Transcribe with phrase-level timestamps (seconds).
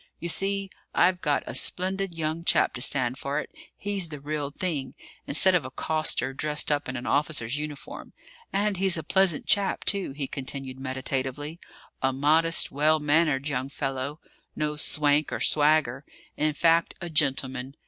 [0.19, 3.51] "You see, I've got a splendid young chap to stand for it.
[3.77, 4.95] He's the real thing,
[5.27, 8.13] instead of a coster dressed up in an officer's uniform.
[8.51, 11.59] And he's a pleasant chap, too," he continued meditatively.
[12.01, 14.19] "A modest, well mannered young fellow:
[14.55, 16.03] no swank or swagger;
[16.35, 17.75] in fact, a gentleman.